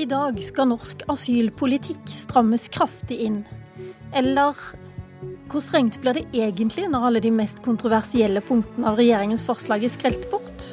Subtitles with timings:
[0.00, 3.40] I dag skal norsk asylpolitikk strammes kraftig inn.
[4.16, 4.56] Eller
[5.50, 9.92] hvor strengt blir det egentlig når alle de mest kontroversielle punktene av regjeringens forslag er
[9.92, 10.64] skrelt bort?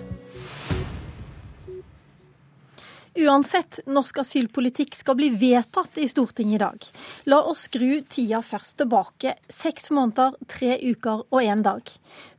[3.18, 6.88] Uansett, norsk asylpolitikk skal bli vedtatt i Stortinget i dag.
[7.28, 9.34] La oss skru tida først tilbake.
[9.52, 11.83] Seks måneder, tre uker og én dag.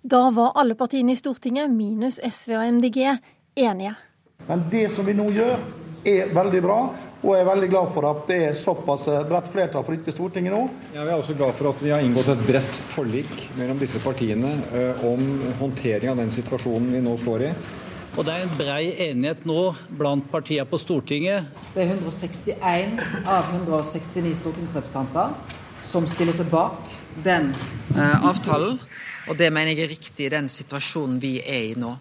[0.00, 3.02] Da var alle partiene i Stortinget, minus SV og MDG,
[3.60, 3.92] enige.
[4.48, 5.58] Men det som vi nå gjør,
[6.06, 6.78] er veldig bra.
[7.18, 10.54] Og jeg er veldig glad for at det er såpass bredt flertall for dette Stortinget
[10.54, 10.60] nå.
[10.94, 13.98] Jeg vi er også glad for at vi har inngått et bredt forlik mellom disse
[14.04, 15.24] partiene eh, om
[15.58, 17.52] håndtering av den situasjonen vi nå står i.
[18.14, 19.60] Og det er en brei enighet nå
[19.98, 21.50] blant partiene på Stortinget.
[21.74, 25.34] Det er 161 av 169 stortingsrepresentanter
[25.90, 26.86] som stiller seg bak
[27.26, 27.50] den
[27.96, 28.78] eh, avtalen.
[29.28, 31.96] Og det mener jeg er riktig i den situasjonen vi er i nå.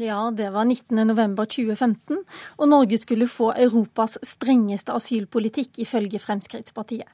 [0.00, 2.22] Ja, det var 19.11.2015,
[2.56, 7.10] og Norge skulle få Europas strengeste asylpolitikk, ifølge Fremskrittspartiet.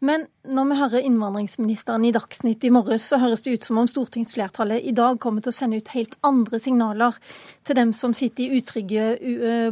[0.00, 3.90] Men når vi hører innvandringsministeren i Dagsnytt i morges, så høres det ut som om
[3.90, 7.18] stortingsflertallet i dag kommer til å sende ut helt andre signaler
[7.66, 9.10] til dem som sitter i utrygge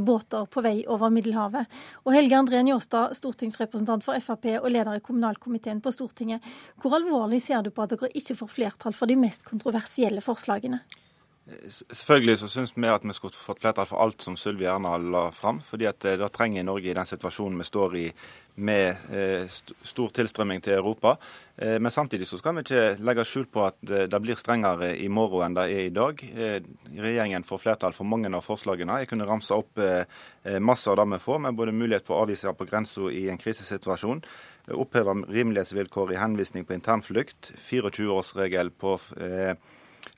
[0.05, 1.71] båter på vei over Middelhavet.
[2.05, 6.43] Og Helge André Njåstad, stortingsrepresentant for Frp og leder i kommunalkomiteen på Stortinget.
[6.83, 10.83] Hvor alvorlig ser du på at dere ikke får flertall for de mest kontroversielle forslagene?
[11.69, 15.29] Selvfølgelig så syns vi at vi skulle fått flertall for alt som Sylvi Erna la
[15.33, 15.61] fram.
[15.65, 18.13] fordi at eh, det trenger Norge i den situasjonen vi står i
[18.57, 19.47] med eh,
[19.83, 21.17] stor tilstrømming til Europa.
[21.57, 25.09] Eh, men samtidig så skal vi ikke legge skjul på at det blir strengere i
[25.09, 26.21] morgen enn det er i dag.
[26.99, 29.01] Regjeringen får flertall for mange av forslagene.
[29.01, 29.81] Jeg kunne ramse opp
[30.61, 33.41] masse av det vi får, med både mulighet for å avvise på grensa i en
[33.41, 34.21] krisesituasjon,
[34.75, 38.99] oppheve rimelighetsvilkår i henvisning på internflukt, 24-årsregel på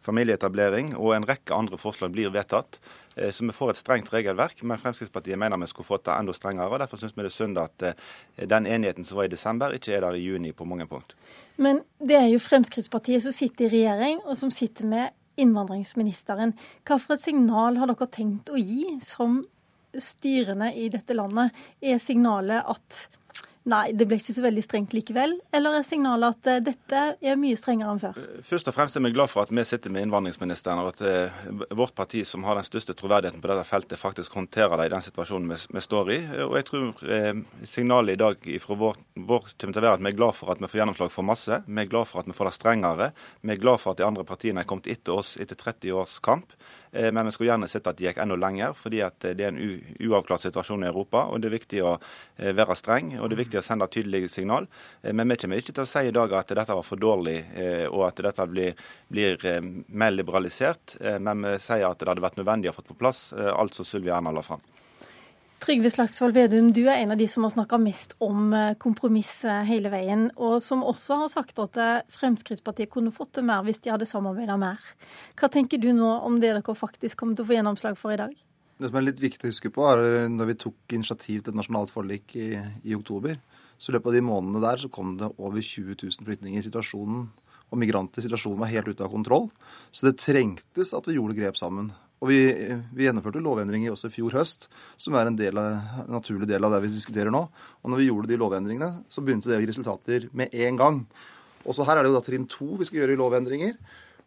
[0.05, 2.81] familieetablering og en rekke andre forslag blir vedtatt.
[3.17, 6.35] Eh, så vi får et strengt regelverk, men Fremskrittspartiet mener vi skulle fått det enda
[6.37, 6.71] strengere.
[6.73, 7.95] og Derfor syns vi det er synd at eh,
[8.49, 11.15] den enigheten som var i desember, ikke er der i juni på mange punkt.
[11.57, 16.55] Men det er jo Fremskrittspartiet som sitter i regjering, og som sitter med innvandringsministeren.
[16.85, 19.41] Hva for et signal har dere tenkt å gi som
[19.97, 21.55] styrene i dette landet?
[21.81, 23.07] Er signalet at
[23.69, 25.35] Nei, det ble ikke så veldig strengt likevel?
[25.53, 28.17] Eller er signalet at uh, dette er mye strengere enn før?
[28.17, 31.03] Eh, først og fremst er vi glad for at vi sitter med innvandringsministeren, og at
[31.05, 34.95] uh, vårt parti, som har den største troverdigheten på dette feltet, faktisk håndterer det i
[34.95, 36.19] den situasjonen vi, står i.
[36.47, 37.05] Og jeg tror
[37.69, 38.99] signalet i dag fra vår,
[39.29, 41.29] vår kommer til å være at vi er glad for at vi får gjennomslag for
[41.29, 41.63] masse.
[41.67, 43.11] Vi er glad for at vi får det strengere.
[43.45, 46.19] Vi er glad for at de andre partiene er kommet etter oss etter 30 års
[46.25, 46.57] kamp.
[46.93, 49.47] Eh, men vi skulle gjerne sett at de gikk enda lenger, fordi at eh, det
[49.47, 51.27] er en uavklart situasjon i Europa.
[51.31, 54.31] og Det er viktig å eh, være streng og det er viktig å sende tydelige
[54.31, 54.69] signal.
[55.03, 57.39] Men vi kommer ikke til å si i dag at dette var for dårlig
[57.91, 58.79] og at dette blir,
[59.11, 59.49] blir
[59.89, 61.01] mer liberalisert.
[61.19, 64.13] Men vi sier at det hadde vært nødvendig å få på plass alt som Sylvi
[64.15, 64.63] Erna la fram.
[65.61, 69.43] Trygve Slagsvold Vedum, du er en av de som har snakka mest om eh, kompromiss
[69.69, 73.83] hele veien, og som også har sagt at eh, Fremskrittspartiet kunne fått til mer hvis
[73.85, 74.81] de hadde samarbeida mer.
[75.37, 78.23] Hva tenker du nå om det dere faktisk kommer til å få gjennomslag for i
[78.23, 78.33] dag?
[78.81, 81.59] Det som er litt viktig å huske på, er når vi tok initiativ til et
[81.59, 82.55] nasjonalt forlik i,
[82.89, 83.37] i oktober,
[83.77, 86.65] så i løpet av de månedene der så kom det over 20 000 flyktninger.
[86.65, 87.27] Situasjonen
[87.71, 89.51] og migranter situasjonen var helt ute av kontroll.
[89.93, 91.91] Så det trengtes at vi gjorde grep sammen.
[92.21, 92.41] Og vi,
[92.93, 94.67] vi, gjennomførte lovendringer også i fjor høst,
[95.01, 97.47] som er en, del av, en, naturlig del av det vi diskuterer nå.
[97.81, 101.01] Og når vi gjorde de lovendringene, så begynte det å gi resultater med en gang.
[101.65, 103.77] Og så her er det jo da trinn to vi skal gjøre i lovendringer.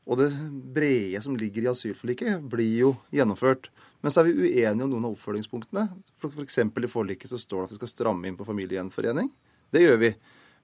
[0.09, 0.31] Og det
[0.75, 3.69] brede som ligger i asylforliket, blir jo gjennomført.
[4.03, 5.87] Men så er vi uenige om noen av oppfølgingspunktene.
[6.19, 6.59] F.eks.
[6.75, 9.29] For i forliket så står det at vi skal stramme inn på familiegjenforening.
[9.71, 10.11] Det gjør vi.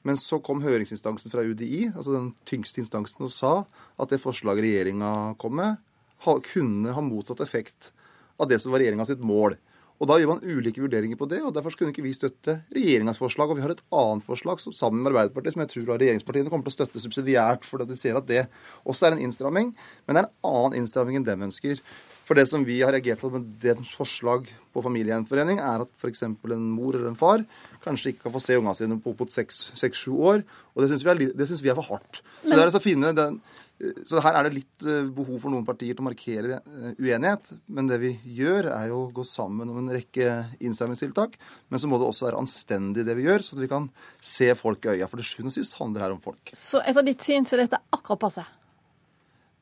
[0.07, 3.53] Men så kom høringsinstansen fra UDI, altså den tyngste instansen, og sa
[3.99, 5.79] at det forslaget regjeringa kom med,
[6.23, 7.91] kunne ha motsatt effekt
[8.39, 9.57] av det som var regjeringa sitt mål.
[9.99, 13.19] Og Da gjør man ulike vurderinger på det, og derfor kunne ikke vi støtte regjeringas
[13.19, 13.51] forslag.
[13.51, 16.63] Og vi har et annet forslag som, sammen med Arbeiderpartiet som jeg tror regjeringspartiene kommer
[16.67, 18.45] til å støtte subsidiært, fordi de ser at det
[18.87, 19.73] også er en innstramming.
[20.07, 21.83] Men det er en annen innstramming enn dem ønsker.
[22.29, 26.27] For det som vi har reagert på med det forslag på familiegjenforening, er at f.eks.
[26.29, 27.41] en mor eller en far
[27.81, 30.43] kanskje ikke kan få se ungene sine på opp mot seks-sju år.
[30.75, 32.21] Og det syns vi, vi, er for hardt.
[32.43, 33.41] Så det er altså den
[33.79, 37.53] så her er det litt eh, behov for noen partier til å markere eh, uenighet.
[37.71, 41.37] Men det vi gjør, er jo å gå sammen om en rekke innstrammingstiltak.
[41.71, 43.87] Men så må det også være anstendig det vi gjør, så vi kan
[44.19, 45.07] se folk i øya.
[45.07, 46.51] For til sjuende og sist handler det her om folk.
[46.51, 48.43] Så etter ditt syn så er dette akkurat passe?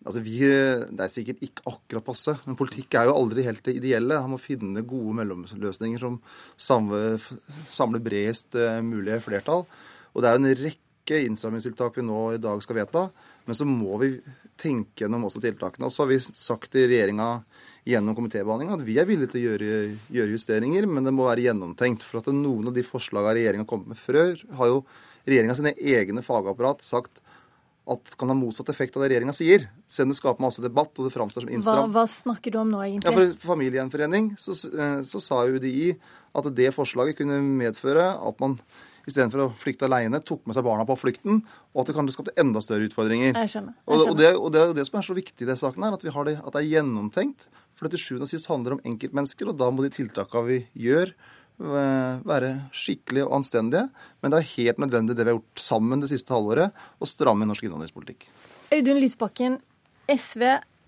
[0.07, 3.75] Altså vi, Det er sikkert ikke akkurat passe, men politikk er jo aldri helt det
[3.75, 4.21] ideelle.
[4.23, 6.19] Han må finne gode mellomløsninger som
[6.57, 9.65] samler bredest eh, mulig flertall.
[10.13, 13.07] Og det er jo en rekke innstrammingstiltak vi nå i dag skal vedta,
[13.47, 14.15] men så må vi
[14.59, 15.87] tenke gjennom også tiltakene.
[15.87, 17.29] Og så har vi sagt til regjeringa
[17.87, 19.75] gjennom komitébehandlinga at vi er villige til å gjøre,
[20.17, 22.03] gjøre, justeringer, men det må være gjennomtenkt.
[22.07, 24.81] For at noen av de forslagene regjeringa kommet med før, har jo
[25.27, 27.21] regjeringa sine egne fagapparat sagt
[27.87, 29.69] at kan ha motsatt effekt av det regjeringa sier.
[29.87, 31.87] Selv om det skaper masse debatt og det framstår som innstramt.
[31.87, 33.07] Hva, hva, snakker du om nå, egentlig?
[33.07, 35.93] Ja, For familiegjenforening så, eh, så sa UDI
[36.37, 38.57] at det forslaget kunne medføre at man
[39.07, 41.39] istedenfor å flykte alene, tok med seg barna på flukten,
[41.71, 43.31] og at det kanskje skapte enda større utfordringer.
[43.31, 43.77] Jeg skjønner.
[43.79, 44.11] Jeg skjønner.
[44.11, 46.03] Og, det, og, det, jo det som er så viktig i denne saken, her, at,
[46.03, 47.47] vi har det, at det er gjennomtenkt.
[47.77, 50.49] For det til sjuende og sist handler det om enkeltmennesker, og da må de tiltakene
[50.49, 51.13] vi gjør,
[51.57, 53.87] være skikkelige og anstendige.
[54.21, 57.47] Men det er helt nødvendig det vi har gjort sammen det siste halvåret, å stramme
[57.49, 58.27] norsk innvandringspolitikk.
[58.75, 59.59] Audun Lysbakken,
[60.11, 60.43] SV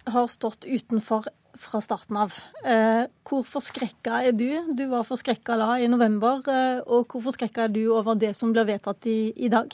[0.09, 1.27] har stått utenfor
[1.59, 2.35] fra starten av.
[2.63, 4.47] Eh, hvor forskrekka er du?
[4.75, 6.43] Du var forskrekka da i november.
[6.47, 9.73] Eh, og hvor forskrekka er du over det som blir vedtatt i, i dag?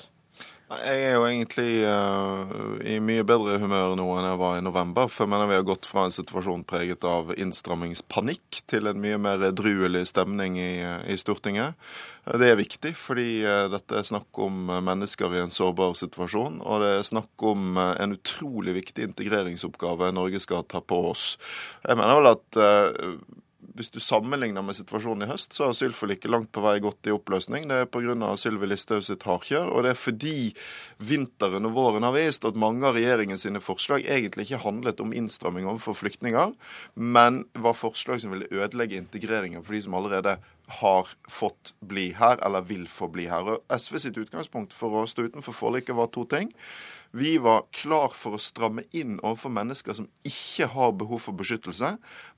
[0.65, 5.12] Jeg er jo egentlig uh, i mye bedre humør nå enn jeg var i november.
[5.13, 9.19] For jeg mener vi har gått fra en situasjon preget av innstrammingspanikk til en mye
[9.21, 11.77] mer edruelig stemning i, i, Stortinget.
[12.25, 16.57] Det er viktig, fordi dette er snakk om mennesker i en sårbar situasjon.
[16.65, 21.35] Og det er snakk om en utrolig viktig integreringsoppgave Norge skal ta på oss.
[21.85, 22.63] Jeg mener vel at
[23.75, 27.13] hvis du sammenligner med situasjonen i høst, så har asylforliket langt på vei gått i
[27.16, 27.68] oppløsning.
[27.69, 28.31] Det er pga.
[28.39, 30.38] Sylvi Listhaug sitt hardkjør, og det er fordi
[31.04, 35.13] vinteren og våren har vist at mange av regjeringens sine forslag egentlig ikke handlet om
[35.16, 36.56] innstramming overfor flyktninger,
[36.95, 40.38] men var forslag som ville ødelegge integreringen for de som allerede
[40.80, 43.45] har fått bli her, eller vil få bli her.
[43.56, 46.54] Og SV sitt utgangspunkt for å stå utenfor forliket var to ting.
[47.17, 51.94] Vi var klar for å stramme inn overfor mennesker som ikke har behov for beskyttelse,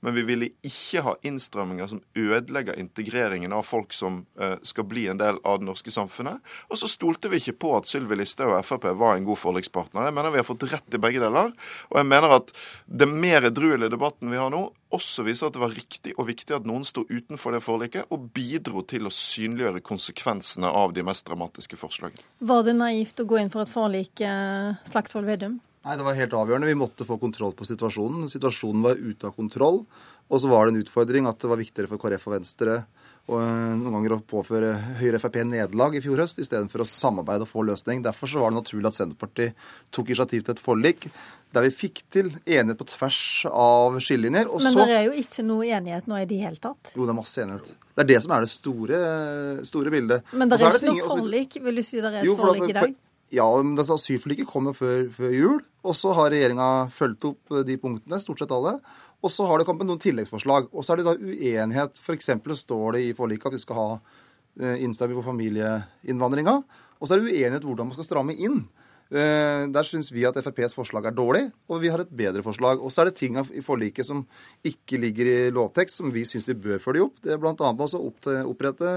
[0.06, 5.08] men vi ville ikke ha innstramminger som ødelegger integreringen av folk som uh, skal bli
[5.10, 6.38] en del av det norske samfunnet.
[6.70, 10.06] Og så stolte vi ikke på at Sylvi Listhaug og Frp var en god forlikspartner.
[10.06, 11.50] Jeg mener vi har fått rett i begge deler.
[11.90, 12.54] Og jeg mener at
[12.86, 16.54] det mer edruelige debatten vi har nå, også viser at det var riktig og viktig
[16.56, 21.26] at noen sto utenfor det forliket og bidro til å synliggjøre konsekvensene av de mest
[21.28, 22.24] dramatiske forslagene.
[22.40, 25.58] Var det naivt å gå inn for et forlik, eh, Slagsvold Vedum?
[25.84, 26.68] Nei, det var helt avgjørende.
[26.68, 28.28] Vi måtte få kontroll på situasjonen.
[28.28, 29.86] Situasjonen var ute av kontroll.
[30.28, 32.74] Og så var det en utfordring at det var viktigere for KrF og Venstre
[33.28, 37.44] og eh, noen ganger å påføre Høyre Frp nederlag i fjor høst, istedenfor å samarbeide
[37.44, 38.00] og få løsning.
[38.04, 41.10] Derfor så var det naturlig at Senterpartiet tok initiativ til et forlik
[41.52, 44.48] der vi fikk til enighet på tvers av skillelinjer.
[44.52, 44.84] Men så...
[44.88, 46.94] det er jo ikke noe enighet nå i det hele tatt?
[46.94, 47.74] Jo, det er masse enighet.
[47.98, 49.02] Det er det som er det store,
[49.68, 50.32] store bildet.
[50.32, 51.60] Men det er, ikke noe forlik?
[51.64, 52.96] Vil du si det er et forlik i dag?
[53.34, 55.58] Ja, men altså, Asylforliket kom jo før, før jul.
[55.84, 58.78] Og så har regjeringa fulgt opp de punktene, stort sett alle.
[59.18, 60.70] Og så har det kommet noen tilleggsforslag.
[60.70, 61.98] Og så er det da uenighet.
[61.98, 62.30] F.eks.
[62.62, 66.58] står det i forliket at vi skal ha eh, innstramming på familieinnvandringa.
[66.98, 68.62] Og så er det uenighet hvordan man skal stramme inn.
[69.08, 72.82] Eh, der syns vi at FrPs forslag er dårlig, og vi har et bedre forslag.
[72.82, 74.26] Og så er det ting i forliket som
[74.66, 77.16] ikke ligger i lovtekst, som vi syns de bør følge opp.
[77.24, 77.54] Det er bl.a.
[77.56, 78.04] med å
[78.52, 78.92] opprette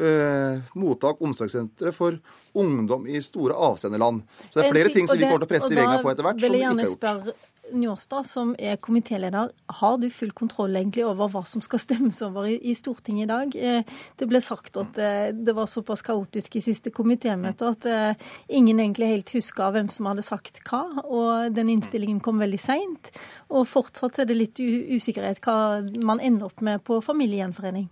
[0.00, 2.18] uh, mottak, omsorgssentre for
[2.60, 4.22] ungdom i store avsenderland.
[4.50, 6.44] Så det er flere ting som vi kommer til å presse regjeringa på etter hvert,
[6.44, 7.48] som vi ikke har gjort.
[7.72, 9.50] Njåstad, som er komitéleder,
[9.80, 13.56] har du full kontroll egentlig over hva som skal stemmes over i, Stortinget i dag?
[13.56, 18.28] Eh, det ble sagt at eh, det var såpass kaotisk i siste komitémøte at eh,
[18.48, 23.12] ingen egentlig helt huska hvem som hadde sagt hva, og den innstillingen kom veldig seint.
[23.50, 27.88] Og fortsatt er det litt usikkerhet hva man ender opp med på familiegjenforening.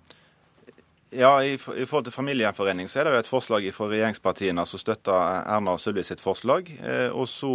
[1.11, 4.81] Ja, i, i, forhold til familiegjenforening så er det jo et forslag fra regjeringspartiene som
[4.81, 5.15] støtter
[5.49, 6.69] Erna og Sylvi sitt forslag.
[6.85, 7.53] Eh, og så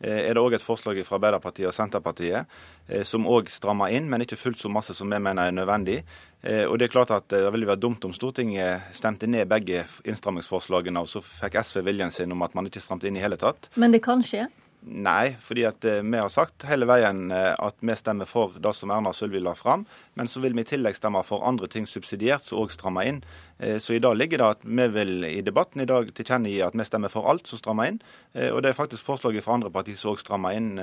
[0.00, 2.50] eh, er det òg et forslag fra Arbeiderpartiet og Senterpartiet
[2.88, 6.00] eh, som òg strammer inn, men ikke fullt så masse som vi mener er nødvendig.
[6.42, 9.84] Eh, og Det er klart at det ville vært dumt om Stortinget stemte ned begge
[10.02, 13.38] innstrammingsforslagene, og så fikk SV viljen sin om at man ikke stramte inn i hele
[13.38, 13.70] tatt.
[13.78, 14.48] Men det kan skje?
[14.86, 18.92] Nei, fordi eh, vi har sagt hele veien eh, at vi stemmer for det som
[18.94, 19.82] Erna Sølvi la fram.
[20.14, 23.18] Men så vil vi i tillegg stemme for andre ting subsidiert, som òg strammer inn.
[23.58, 26.76] Eh, så i dag ligger det at vi vil i debatten i dag tilkjennegi at
[26.76, 28.02] vi stemmer for alt som strammer inn.
[28.36, 30.74] Og det er faktisk forslaget fra andre partier som òg strammer inn.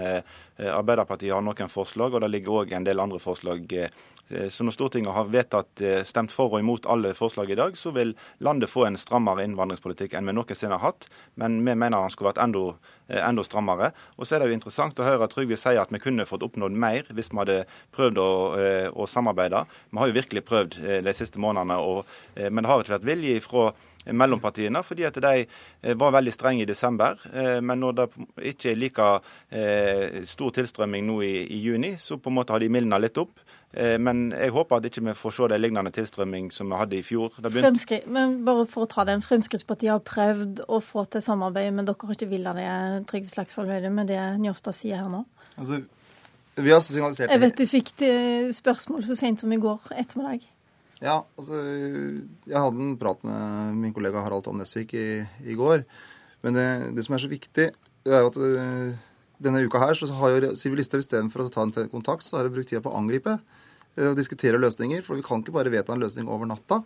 [0.58, 3.70] Arbeiderpartiet har noen forslag, og det ligger òg en del andre forslag
[4.30, 7.78] Eh, så når Stortinget har vedtatt eh, stemt for og imot alle forslag i dag,
[7.78, 8.14] så vil
[8.44, 11.08] landet få en strammere innvandringspolitikk enn vi noensinne har hatt.
[11.40, 12.78] Men vi mener den skulle vært enda,
[13.10, 13.92] eh, enda, strammere.
[14.18, 16.78] Og så er det jo interessant å høre Trygve sier at vi kunne fått oppnådd
[16.86, 17.60] mer hvis vi hadde
[17.96, 18.30] prøvd å,
[18.96, 19.66] å samarbeide.
[19.92, 22.08] Vi har jo virkelig prøvd de siste månedene, og,
[22.54, 23.72] men det har ikke vært vilje fra
[24.04, 25.46] mellompartiene, fordi at de
[25.96, 27.22] var veldig strenge i desember.
[27.64, 28.08] Men når det
[28.52, 29.06] ikke er like
[30.28, 33.40] stor tilstrømming nå i, i juni, så på en måte har de mildna litt opp.
[33.74, 37.06] Men jeg håper at ikke vi får se det lignende tilstrømming som vi hadde i
[37.06, 37.40] fjor.
[38.12, 41.98] Men bare for å ta den, Fremskrittspartiet har prøvd å få til samarbeid, men dere
[42.04, 42.70] har ikke villet det,
[43.10, 45.24] Trygve Slagsvold Høyde, med det Njåstad sier her nå?
[45.56, 45.80] Altså,
[46.60, 47.96] vi har signalisert Jeg vet du fikk
[48.54, 50.46] spørsmål så sent som i går ettermiddag.
[51.04, 51.60] Ja, altså
[52.48, 55.84] Jeg hadde en prat med min kollega Harald Tom Nesvik i, i går.
[56.44, 57.68] Men det, det, som er så viktig,
[58.04, 59.04] det er jo at uh,
[59.44, 62.50] denne uka her så har jo Sylvi Listhaug istedenfor å ta en kontakt, så har
[62.50, 65.06] hun brukt tida på å angripe uh, og diskutere løsninger.
[65.06, 66.82] For vi kan ikke bare vedta en løsning over natta.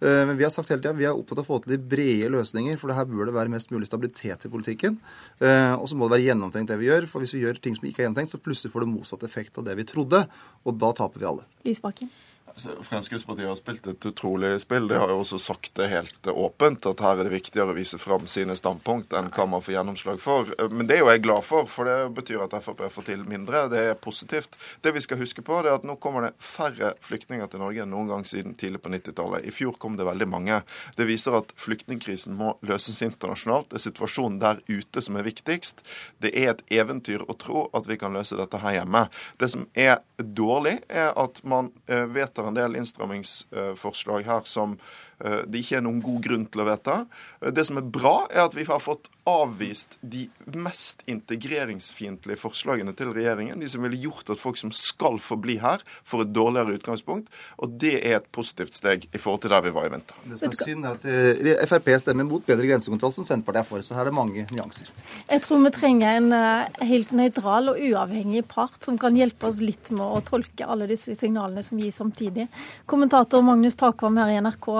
[0.00, 1.80] Uh, men vi har sagt hele tida vi er opptatt av å få til de
[1.92, 5.00] brede løsninger, for det her bør det være mest mulig stabilitet i politikken.
[5.44, 7.08] Og så må det være gjennomtenkt det vi gjør.
[7.12, 9.60] For hvis vi gjør ting som ikke er gjennomtenkt, så plutselig får det motsatt effekt
[9.60, 10.24] av det vi trodde.
[10.64, 11.48] Og da taper vi alle.
[11.68, 12.12] Lysbakken.
[12.56, 14.88] Fremskrittspartiet har spilt et utrolig spill.
[14.88, 17.98] De har jo også sagt det helt åpent, at her er det viktigere å vise
[18.00, 20.50] fram sine standpunkt enn hva man får gjennomslag for.
[20.70, 23.64] Men det er jo jeg glad for, for det betyr at Frp får til mindre.
[23.72, 24.58] Det er positivt.
[24.84, 27.92] Det vi skal huske på, er at nå kommer det færre flyktninger til Norge enn
[27.94, 29.46] noen gang siden tidlig på 90-tallet.
[29.48, 30.60] I fjor kom det veldig mange.
[30.98, 33.70] Det viser at flyktningkrisen må løses internasjonalt.
[33.70, 35.80] Det er situasjonen der ute som er viktigst.
[36.22, 39.06] Det er et eventyr å tro at vi kan løse dette her hjemme.
[39.40, 44.78] Det som er dårlig, er at man vedtar en del innstrammingsforslag her som
[45.22, 47.02] Eh, det ikke er noen god grunn til å vedta.
[47.40, 50.24] Eh, det som er bra, er at vi har fått avvist de
[50.58, 53.60] mest integreringsfiendtlige forslagene til regjeringen.
[53.60, 57.30] De som ville gjort at folk som skal få bli her, får et dårligere utgangspunkt.
[57.62, 60.18] Og det er et positivt steg i forhold til der vi var i vinter.
[60.26, 63.70] Det som er synd, er at eh, Frp stemmer mot bedre grensekontroll, som Senterpartiet er
[63.70, 63.86] for.
[63.86, 64.90] Så her er det mange nyanser.
[65.30, 66.38] Jeg tror vi trenger en
[66.82, 71.14] helt nøytral og uavhengig part som kan hjelpe oss litt med å tolke alle disse
[71.18, 72.48] signalene som gis samtidig.
[72.90, 74.72] Kommentator Magnus Takvam her i NRK.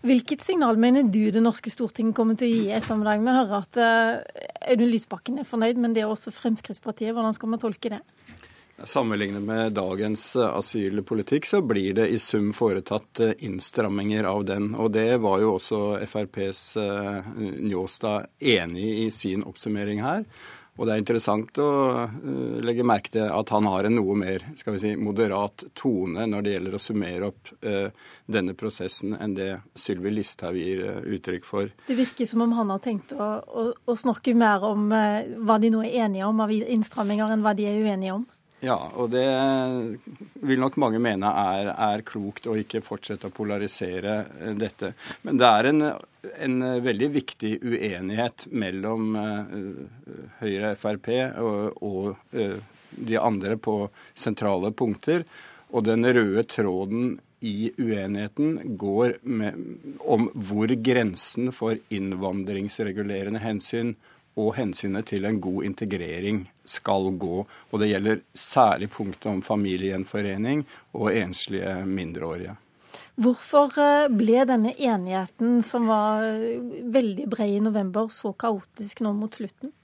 [0.00, 3.20] Hvilket signal mener du det norske Stortinget kommer til å gi ettermiddag?
[3.20, 7.12] Vi hører at uh, Audun Lysbakken er fornøyd, men det er også Fremskrittspartiet.
[7.12, 8.00] Hvordan skal man tolke det?
[8.80, 14.70] Sammenlignet med dagens eh, asylpolitikk, så blir det i sum foretatt eh, innstramminger av den.
[14.72, 16.62] Og det var jo også FrPs
[17.36, 20.24] Njåstad enig i sin oppsummering her.
[20.80, 21.68] Og det er interessant å
[22.08, 26.24] uh, legge merke til at han har en noe mer skal vi si, moderat tone
[26.30, 27.92] når det gjelder å summere opp uh,
[28.24, 31.68] denne prosessen enn det Sylvi Listhaug gir uh, uttrykk for.
[31.84, 35.68] Det virker som om han har tenkt å, å, å snakke mer om hva de
[35.74, 38.24] nå er enige om av innstramminger, enn hva de er uenige om.
[38.60, 39.24] Ja, og det
[40.44, 44.92] vil nok mange mene er, er klokt å ikke fortsette å polarisere eh, dette.
[45.24, 45.86] Men det er en,
[46.44, 49.54] en veldig viktig uenighet mellom uh,
[50.42, 51.08] Høyre, Frp
[51.40, 53.78] og, og uh, de andre på
[54.12, 55.24] sentrale punkter.
[55.72, 59.56] Og den røde tråden i uenigheten går med,
[60.04, 63.94] om hvor grensen for innvandringsregulerende hensyn
[64.38, 67.44] og hensynet til en god integrering skal gå.
[67.70, 72.56] Og det gjelder særlig punktet om familiegjenforening og enslige mindreårige.
[73.20, 76.24] Hvorfor eh, ble denne enigheten, som var
[76.94, 79.74] veldig bred i november, så kaotisk nå mot slutten?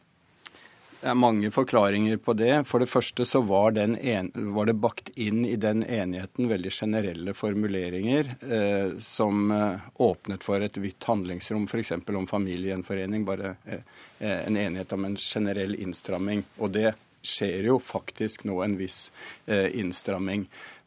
[1.01, 2.53] Det er mange forklaringer på det.
[2.67, 7.35] For det første så var, en, var det bakt inn i den enigheten veldig generelle
[7.37, 11.93] formuleringer eh, som eh, åpnet for et vidt handlingsrom, f.eks.
[11.93, 13.27] om familiegjenforening.
[13.29, 13.83] Bare eh,
[14.19, 16.47] en enighet om en generell innstramming.
[16.59, 16.95] Og det
[17.27, 19.11] skjer jo faktisk nå en viss
[19.45, 20.47] eh, innstramming.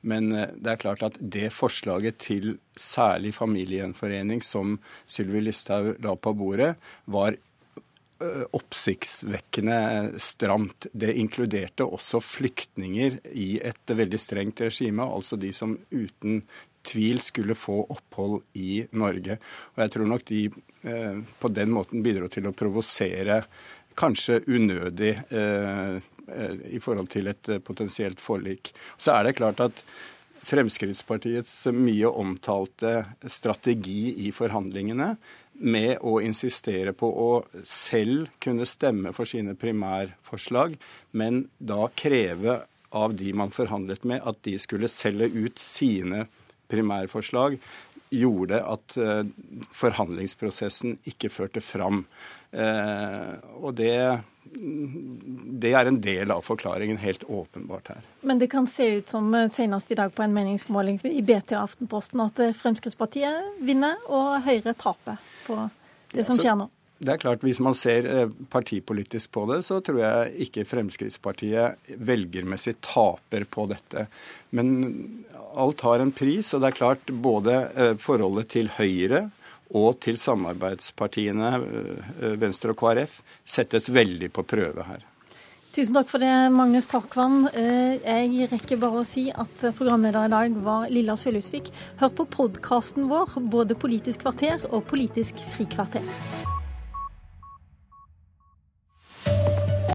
[0.10, 6.18] Men eh, det er klart at det forslaget til særlig familiegjenforening som Sylvi Listhaug la
[6.18, 6.74] på bordet,
[7.06, 7.49] var Eh,
[8.20, 9.78] oppsiktsvekkende
[10.20, 10.90] stramt.
[10.92, 16.42] Det inkluderte også flyktninger i et veldig strengt regime, altså de som uten
[16.86, 19.40] tvil skulle få opphold i Norge.
[19.76, 23.42] Og jeg tror nok de eh, på den måten bidro til å provosere
[24.00, 25.98] kanskje unødig eh,
[26.30, 28.74] eh i forhold til et eh, potensielt forlik.
[28.98, 29.84] Så er det klart at
[30.50, 35.12] Fremskrittspartiets mye omtalte strategi i forhandlingene
[35.60, 37.32] med å insistere på å
[37.68, 40.76] selv kunne stemme for sine primærforslag,
[41.12, 42.62] men da kreve
[42.96, 46.26] av de man forhandlet med, at de skulle selge ut sine
[46.70, 47.58] primærforslag,
[48.10, 49.22] gjorde at uh,
[49.76, 52.04] forhandlingsprosessen ikke førte fram.
[52.54, 53.94] Uh, og det,
[55.62, 58.08] det er en del av forklaringen, helt åpenbart her.
[58.22, 61.54] Men det kan se ut som eh, senest i dag på en meningsmåling i BT
[61.54, 65.62] og Aftenposten at Fremskrittspartiet vinner og Høyre taper på
[66.16, 66.70] det som skjer nå?
[67.00, 71.96] Det er klart, Hvis man ser eh, partipolitisk på det, så tror jeg ikke Fremskrittspartiet
[71.96, 74.08] velgermessig taper på dette.
[74.52, 75.24] Men
[75.56, 79.30] alt har en pris, og det er klart både eh, forholdet til Høyre
[79.80, 81.50] og til samarbeidspartiene
[82.42, 85.06] Venstre og KrF settes veldig på prøve her.
[85.70, 87.46] Tusen takk for det, Magnus Takvann.
[87.54, 91.70] Jeg rekker bare å si at programleder i dag var Lilla Sølhusvik.
[92.02, 96.58] Hør på podkasten vår, både Politisk kvarter og Politisk frikvarter.